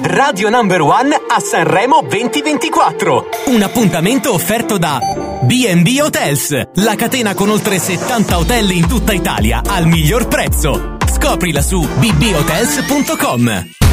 Radio 0.00 0.48
Number 0.48 0.80
One 0.80 1.14
a 1.14 1.40
Sanremo 1.40 2.02
2024. 2.02 3.28
Un 3.46 3.62
appuntamento 3.62 4.32
offerto 4.32 4.78
da 4.78 4.98
B&B 5.42 6.00
Hotels, 6.00 6.68
la 6.76 6.94
catena 6.94 7.34
con 7.34 7.50
oltre 7.50 7.78
70 7.78 8.38
hotel 8.38 8.70
in 8.70 8.86
tutta 8.86 9.12
Italia 9.12 9.62
al 9.66 9.86
miglior 9.86 10.28
prezzo. 10.28 10.96
Scoprila 11.06 11.60
su 11.60 11.80
bbhotels.com. 11.80 13.91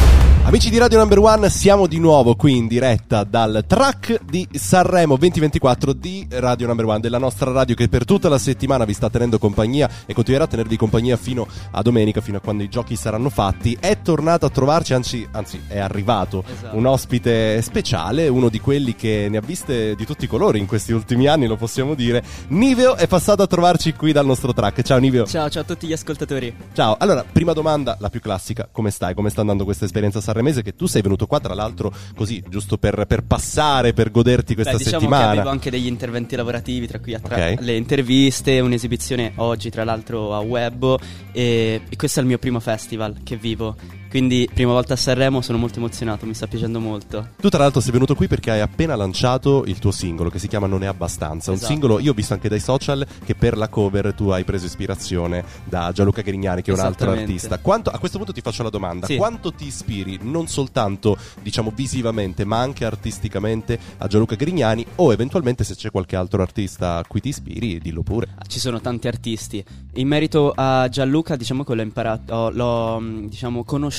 Amici 0.50 0.68
di 0.68 0.78
Radio 0.78 0.98
Number 0.98 1.20
One, 1.20 1.48
siamo 1.48 1.86
di 1.86 2.00
nuovo 2.00 2.34
qui 2.34 2.56
in 2.56 2.66
diretta 2.66 3.22
dal 3.22 3.62
track 3.68 4.24
di 4.24 4.48
Sanremo 4.50 5.16
2024 5.16 5.92
di 5.92 6.26
Radio 6.28 6.66
Number 6.66 6.86
One, 6.86 6.98
della 6.98 7.18
nostra 7.18 7.52
radio 7.52 7.76
che 7.76 7.88
per 7.88 8.04
tutta 8.04 8.28
la 8.28 8.36
settimana 8.36 8.84
vi 8.84 8.92
sta 8.92 9.08
tenendo 9.08 9.38
compagnia 9.38 9.88
e 10.06 10.12
continuerà 10.12 10.46
a 10.46 10.48
tenervi 10.48 10.76
compagnia 10.76 11.16
fino 11.16 11.46
a 11.70 11.82
domenica, 11.82 12.20
fino 12.20 12.38
a 12.38 12.40
quando 12.40 12.64
i 12.64 12.68
giochi 12.68 12.96
saranno 12.96 13.30
fatti. 13.30 13.76
È 13.78 14.02
tornato 14.02 14.44
a 14.44 14.50
trovarci, 14.50 14.92
anzi, 14.92 15.24
anzi 15.30 15.62
è 15.68 15.78
arrivato 15.78 16.42
Esatto. 16.44 16.76
un 16.76 16.84
ospite 16.84 17.62
speciale, 17.62 18.26
uno 18.26 18.48
di 18.48 18.58
quelli 18.58 18.96
che 18.96 19.28
ne 19.30 19.36
ha 19.36 19.42
viste 19.42 19.94
di 19.94 20.04
tutti 20.04 20.24
i 20.24 20.28
colori 20.28 20.58
in 20.58 20.66
questi 20.66 20.90
ultimi 20.90 21.28
anni, 21.28 21.46
lo 21.46 21.56
possiamo 21.56 21.94
dire. 21.94 22.24
Niveo 22.48 22.96
è 22.96 23.06
passato 23.06 23.42
a 23.42 23.46
trovarci 23.46 23.92
qui 23.92 24.10
dal 24.10 24.26
nostro 24.26 24.52
track. 24.52 24.82
Ciao 24.82 24.98
Niveo. 24.98 25.26
Ciao, 25.26 25.48
ciao 25.48 25.62
a 25.62 25.64
tutti 25.64 25.86
gli 25.86 25.92
ascoltatori. 25.92 26.52
Ciao, 26.72 26.96
allora, 26.98 27.24
prima 27.24 27.52
domanda, 27.52 27.96
la 28.00 28.10
più 28.10 28.18
classica, 28.18 28.68
come 28.72 28.90
stai? 28.90 29.14
Come 29.14 29.30
sta 29.30 29.42
andando 29.42 29.62
questa 29.62 29.84
esperienza 29.84 30.20
sanremese? 30.40 30.62
Che 30.62 30.74
tu 30.74 30.86
sei 30.86 31.02
venuto 31.02 31.26
qua, 31.26 31.40
tra 31.40 31.54
l'altro, 31.54 31.92
così, 32.16 32.42
giusto 32.48 32.76
per, 32.78 33.04
per 33.06 33.22
passare, 33.22 33.92
per 33.92 34.10
goderti 34.10 34.54
questa 34.54 34.72
Beh, 34.72 34.78
diciamo 34.78 34.98
che 34.98 35.04
settimana. 35.06 35.30
avevo 35.30 35.50
anche 35.50 35.70
degli 35.70 35.86
interventi 35.86 36.36
lavorativi, 36.36 36.86
tra 36.86 36.98
cui 36.98 37.16
tra 37.22 37.36
Ok. 37.36 37.60
le 37.60 37.76
interviste, 37.76 38.60
un'esibizione 38.60 39.32
oggi, 39.36 39.70
tra 39.70 39.84
l'altro, 39.84 40.34
a 40.34 40.40
Webbo. 40.40 40.98
E, 41.32 41.82
e 41.88 41.96
questo 41.96 42.18
è 42.20 42.22
il 42.22 42.28
mio 42.28 42.38
primo 42.38 42.60
festival 42.60 43.16
che 43.22 43.36
vivo. 43.36 43.76
Quindi, 44.10 44.50
prima 44.52 44.72
volta 44.72 44.94
a 44.94 44.96
Sanremo, 44.96 45.40
sono 45.40 45.56
molto 45.56 45.78
emozionato, 45.78 46.26
mi 46.26 46.34
sta 46.34 46.48
piacendo 46.48 46.80
molto. 46.80 47.28
Tu, 47.40 47.48
tra 47.48 47.60
l'altro, 47.62 47.80
sei 47.80 47.92
venuto 47.92 48.16
qui 48.16 48.26
perché 48.26 48.50
hai 48.50 48.60
appena 48.60 48.96
lanciato 48.96 49.62
il 49.66 49.78
tuo 49.78 49.92
singolo 49.92 50.30
che 50.30 50.40
si 50.40 50.48
chiama 50.48 50.66
Non 50.66 50.82
è 50.82 50.86
abbastanza. 50.86 51.50
Un 51.50 51.56
Esatto. 51.56 51.70
singolo, 51.72 52.00
io 52.00 52.10
ho 52.10 52.14
visto 52.14 52.32
anche 52.34 52.48
dai 52.48 52.58
social 52.58 53.06
che 53.24 53.36
per 53.36 53.56
la 53.56 53.68
cover 53.68 54.12
tu 54.12 54.30
hai 54.30 54.42
preso 54.42 54.66
ispirazione 54.66 55.44
da 55.64 55.92
Gianluca 55.94 56.22
Grignani, 56.22 56.60
che 56.60 56.72
è 56.72 56.74
un 56.74 56.80
altro 56.80 57.12
artista. 57.12 57.58
Quanto, 57.58 57.90
a 57.90 57.98
questo 58.00 58.16
punto 58.16 58.32
ti 58.32 58.40
faccio 58.40 58.64
la 58.64 58.68
domanda: 58.70 59.06
Sì. 59.06 59.14
quanto 59.16 59.52
ti 59.52 59.66
ispiri 59.66 60.18
non 60.22 60.48
soltanto, 60.48 61.16
diciamo, 61.40 61.70
visivamente, 61.72 62.44
ma 62.44 62.58
anche 62.58 62.84
artisticamente 62.84 63.78
a 63.98 64.08
Gianluca 64.08 64.34
Grignani? 64.34 64.84
O 64.96 65.12
eventualmente, 65.12 65.62
se 65.62 65.76
c'è 65.76 65.92
qualche 65.92 66.16
altro 66.16 66.42
artista 66.42 66.96
a 66.96 67.04
cui 67.06 67.20
ti 67.20 67.28
ispiri, 67.28 67.78
dillo 67.78 68.02
pure. 68.02 68.26
Ah, 68.36 68.44
Ci 68.44 68.58
sono 68.58 68.80
tanti 68.80 69.06
artisti. 69.06 69.64
In 69.94 70.08
merito 70.08 70.52
a 70.54 70.88
Gianluca, 70.88 71.36
diciamo 71.36 71.62
che 71.62 71.74
l'ho 71.74 71.82
imparato, 71.82 72.34
ho- 72.34 72.50
l'ho 72.50 72.98
mh, 72.98 73.28
diciamo, 73.28 73.62
conosciuto 73.62 73.98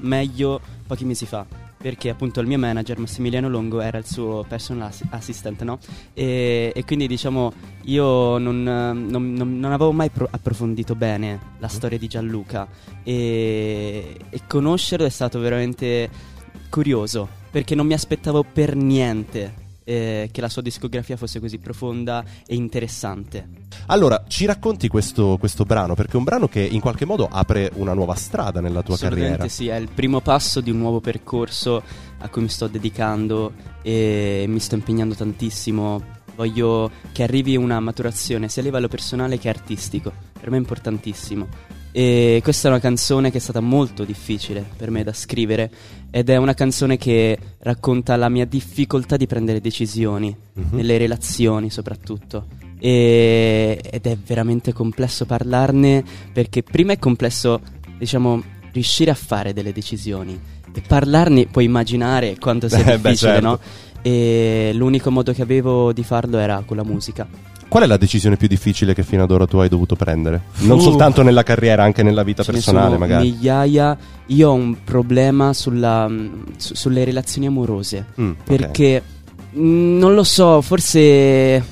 meglio 0.00 0.60
pochi 0.86 1.04
mesi 1.04 1.26
fa. 1.26 1.46
Perché 1.84 2.08
appunto 2.08 2.40
il 2.40 2.46
mio 2.46 2.58
manager 2.58 2.98
Massimiliano 2.98 3.46
Longo 3.50 3.80
era 3.82 3.98
il 3.98 4.06
suo 4.06 4.42
personal 4.48 4.88
assi- 4.88 5.04
assistant, 5.10 5.62
no? 5.64 5.78
E, 6.14 6.72
e 6.74 6.84
quindi 6.86 7.06
diciamo 7.06 7.52
io 7.82 8.38
non, 8.38 8.62
non- 8.62 9.06
non- 9.34 9.58
non 9.58 9.70
avevo 9.70 9.92
mai 9.92 10.08
pro- 10.08 10.26
approfondito 10.30 10.94
bene 10.94 11.38
la 11.58 11.68
storia 11.68 11.98
di 11.98 12.06
Gianluca 12.08 12.66
e, 13.02 14.16
e 14.30 14.40
conoscerlo 14.48 15.04
è 15.04 15.10
stato 15.10 15.38
veramente 15.40 16.08
curioso 16.70 17.28
perché 17.50 17.74
non 17.74 17.86
mi 17.86 17.92
aspettavo 17.92 18.44
per 18.50 18.74
niente 18.74 19.62
eh, 19.84 20.28
che 20.32 20.40
la 20.40 20.48
sua 20.48 20.62
discografia 20.62 21.16
fosse 21.16 21.40
così 21.40 21.58
profonda 21.58 22.24
e 22.46 22.54
interessante. 22.54 23.48
Allora, 23.86 24.24
ci 24.26 24.46
racconti 24.46 24.88
questo, 24.88 25.36
questo 25.38 25.64
brano? 25.64 25.94
Perché 25.94 26.12
è 26.12 26.16
un 26.16 26.24
brano 26.24 26.48
che 26.48 26.60
in 26.60 26.80
qualche 26.80 27.04
modo 27.04 27.28
apre 27.30 27.70
una 27.74 27.92
nuova 27.92 28.14
strada 28.14 28.60
nella 28.60 28.82
tua 28.82 28.96
carriera. 28.96 29.46
sì, 29.48 29.68
è 29.68 29.76
il 29.76 29.88
primo 29.88 30.20
passo 30.20 30.60
di 30.60 30.70
un 30.70 30.78
nuovo 30.78 31.00
percorso 31.00 31.82
a 32.18 32.28
cui 32.28 32.42
mi 32.42 32.48
sto 32.48 32.66
dedicando 32.66 33.52
e 33.82 34.46
mi 34.48 34.58
sto 34.58 34.74
impegnando 34.74 35.14
tantissimo. 35.14 36.22
Voglio 36.34 36.90
che 37.12 37.22
arrivi 37.22 37.56
una 37.56 37.78
maturazione 37.78 38.48
sia 38.48 38.62
a 38.62 38.64
livello 38.64 38.88
personale 38.88 39.38
che 39.38 39.48
artistico. 39.48 40.12
Per 40.38 40.50
me 40.50 40.56
è 40.56 40.60
importantissimo. 40.60 41.46
E 41.96 42.40
questa 42.42 42.66
è 42.66 42.70
una 42.72 42.80
canzone 42.80 43.30
che 43.30 43.38
è 43.38 43.40
stata 43.40 43.60
molto 43.60 44.02
difficile 44.04 44.64
per 44.76 44.90
me 44.90 45.04
da 45.04 45.12
scrivere 45.12 45.70
ed 46.10 46.28
è 46.28 46.36
una 46.36 46.52
canzone 46.54 46.96
che 46.96 47.38
racconta 47.60 48.16
la 48.16 48.28
mia 48.28 48.44
difficoltà 48.46 49.16
di 49.16 49.28
prendere 49.28 49.60
decisioni 49.60 50.34
Mhm. 50.54 50.76
nelle 50.76 50.98
relazioni 50.98 51.70
soprattutto. 51.70 52.46
E- 52.80 53.80
ed 53.88 54.06
è 54.06 54.16
veramente 54.26 54.72
complesso 54.72 55.24
parlarne 55.24 56.02
perché 56.32 56.64
prima 56.64 56.92
è 56.92 56.98
complesso, 56.98 57.60
diciamo, 57.96 58.42
riuscire 58.72 59.12
a 59.12 59.14
fare 59.14 59.52
delle 59.52 59.72
decisioni 59.72 60.36
e 60.74 60.80
parlarne 60.84 61.46
puoi 61.46 61.64
immaginare 61.66 62.36
quanto 62.40 62.68
sia 62.68 62.78
Eh, 62.94 62.98
beh, 62.98 63.10
difficile, 63.10 63.32
certo. 63.34 63.46
no? 63.46 63.60
E 64.02 64.72
l'unico 64.74 65.10
modo 65.12 65.32
che 65.32 65.42
avevo 65.42 65.92
di 65.92 66.02
farlo 66.02 66.38
era 66.38 66.62
con 66.66 66.76
la 66.76 66.84
musica. 66.84 67.26
Qual 67.68 67.82
è 67.82 67.86
la 67.86 67.96
decisione 67.96 68.36
più 68.36 68.46
difficile 68.46 68.94
che 68.94 69.02
fino 69.02 69.22
ad 69.24 69.30
ora 69.30 69.46
tu 69.46 69.56
hai 69.58 69.68
dovuto 69.68 69.96
prendere? 69.96 70.42
Non 70.58 70.78
Uh. 70.78 70.82
soltanto 70.82 71.22
nella 71.22 71.42
carriera, 71.42 71.82
anche 71.82 72.02
nella 72.02 72.22
vita 72.22 72.44
personale, 72.44 72.96
magari. 72.98 73.30
Migliaia. 73.30 73.96
Io 74.26 74.48
ho 74.50 74.54
un 74.54 74.76
problema 74.84 75.52
sulla, 75.52 76.06
mh, 76.08 76.44
su- 76.56 76.74
sulle 76.74 77.04
relazioni 77.04 77.46
amorose. 77.48 78.06
Mm. 78.20 78.30
Perché 78.44 79.02
mh, 79.50 79.98
non 79.98 80.14
lo 80.14 80.22
so, 80.24 80.60
forse 80.60 81.64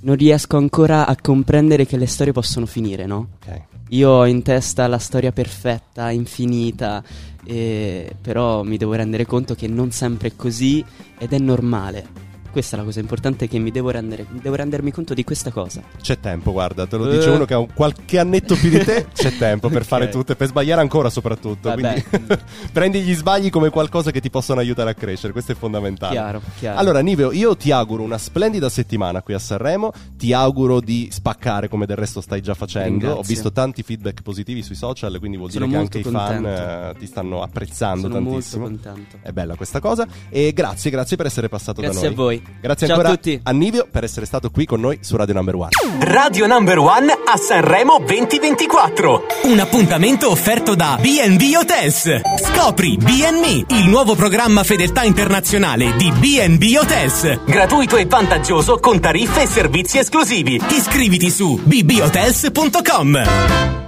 non 0.00 0.16
riesco 0.16 0.56
ancora 0.56 1.06
a 1.06 1.14
comprendere 1.20 1.86
che 1.86 1.96
le 1.96 2.06
storie 2.06 2.32
possono 2.32 2.66
finire, 2.66 3.06
no? 3.06 3.28
Ok. 3.44 3.60
Io 3.90 4.08
ho 4.08 4.26
in 4.26 4.42
testa 4.42 4.86
la 4.86 4.98
storia 4.98 5.32
perfetta, 5.32 6.10
infinita, 6.10 7.02
e- 7.44 8.10
però 8.20 8.62
mi 8.62 8.78
devo 8.78 8.94
rendere 8.94 9.26
conto 9.26 9.54
che 9.54 9.68
non 9.68 9.90
sempre 9.90 10.28
è 10.28 10.32
così 10.34 10.82
ed 11.18 11.32
è 11.34 11.38
normale. 11.38 12.30
Questa 12.52 12.76
è 12.76 12.78
la 12.78 12.84
cosa 12.84 13.00
importante 13.00 13.48
che 13.48 13.58
mi 13.58 13.70
devo 13.70 13.88
rendere, 13.88 14.26
devo 14.30 14.54
rendermi 14.56 14.90
conto 14.92 15.14
di 15.14 15.24
questa 15.24 15.50
cosa. 15.50 15.82
C'è 16.00 16.20
tempo, 16.20 16.52
guarda, 16.52 16.86
te 16.86 16.98
lo 16.98 17.08
Eh. 17.10 17.16
dice 17.16 17.30
uno 17.30 17.46
che 17.46 17.54
ha 17.54 17.58
un 17.58 17.72
qualche 17.72 18.18
annetto 18.18 18.54
più 18.56 18.68
di 18.68 18.78
te. 18.84 19.06
C'è 19.14 19.36
tempo 19.38 19.68
per 19.70 19.80
Ok. 19.82 19.86
fare 19.88 20.08
tutto 20.10 20.32
e 20.32 20.36
per 20.36 20.48
sbagliare 20.48 20.82
ancora, 20.82 21.08
soprattutto. 21.08 21.70
Vabbè. 21.70 22.02
Quindi 22.02 22.36
prendi 22.70 23.00
gli 23.00 23.14
sbagli 23.14 23.48
come 23.48 23.70
qualcosa 23.70 24.10
che 24.10 24.20
ti 24.20 24.28
possono 24.28 24.60
aiutare 24.60 24.90
a 24.90 24.94
crescere. 24.94 25.32
Questo 25.32 25.52
è 25.52 25.54
fondamentale. 25.54 26.12
Chiaro, 26.12 26.42
chiaro. 26.58 26.78
Allora, 26.78 27.00
Niveo, 27.00 27.32
io 27.32 27.56
ti 27.56 27.70
auguro 27.70 28.02
una 28.02 28.18
splendida 28.18 28.68
settimana 28.68 29.22
qui 29.22 29.32
a 29.32 29.38
Sanremo. 29.38 29.90
Ti 30.18 30.34
auguro 30.34 30.80
di 30.80 31.08
spaccare 31.10 31.68
come 31.68 31.86
del 31.86 31.96
resto 31.96 32.20
stai 32.20 32.42
già 32.42 32.52
facendo. 32.52 32.88
Ringrazio. 32.90 33.18
Ho 33.18 33.22
visto 33.22 33.50
tanti 33.50 33.82
feedback 33.82 34.20
positivi 34.20 34.62
sui 34.62 34.74
social, 34.76 35.16
quindi 35.18 35.38
vuol 35.38 35.50
Sono 35.50 35.64
dire 35.64 35.78
che 35.78 35.82
anche 35.84 35.98
i 36.00 36.02
molto 36.02 36.18
fan 36.18 36.42
contento. 36.42 36.90
eh, 36.96 36.98
ti 36.98 37.06
stanno 37.06 37.42
apprezzando 37.42 38.00
Sono 38.08 38.20
molto 38.20 38.30
tantissimo. 38.30 38.64
contento. 38.64 39.16
È 39.22 39.30
bella 39.32 39.54
questa 39.56 39.80
cosa. 39.80 40.06
E 40.28 40.52
grazie, 40.52 40.90
grazie 40.90 41.16
per 41.16 41.24
essere 41.26 41.48
passato 41.48 41.80
Grazie 41.80 42.00
da 42.00 42.06
noi. 42.06 42.14
a 42.14 42.16
voi. 42.16 42.41
Grazie 42.60 42.86
Ciao 42.86 42.96
a 42.96 43.00
ancora 43.00 43.16
tutti. 43.16 43.40
a 43.42 43.50
Niveo 43.50 43.88
per 43.90 44.04
essere 44.04 44.24
stato 44.24 44.50
qui 44.50 44.66
con 44.66 44.80
noi 44.80 44.98
su 45.00 45.16
Radio 45.16 45.34
Number 45.34 45.54
One. 45.56 45.68
Radio 46.00 46.46
Number 46.46 46.78
One 46.78 47.12
a 47.12 47.36
Sanremo 47.36 47.98
2024. 47.98 49.22
Un 49.44 49.58
appuntamento 49.58 50.30
offerto 50.30 50.74
da 50.74 50.96
B&B 51.00 51.52
Hotels. 51.56 52.20
Scopri 52.40 52.96
B&Me, 52.96 53.64
il 53.76 53.88
nuovo 53.88 54.14
programma 54.14 54.62
fedeltà 54.62 55.02
internazionale 55.02 55.96
di 55.96 56.10
B&B 56.12 56.76
Hotels. 56.78 57.44
Gratuito 57.44 57.96
e 57.96 58.06
vantaggioso 58.06 58.78
con 58.78 59.00
tariffe 59.00 59.42
e 59.42 59.46
servizi 59.46 59.98
esclusivi. 59.98 60.60
Iscriviti 60.70 61.30
su 61.30 61.60
bbhotels.com. 61.62 63.81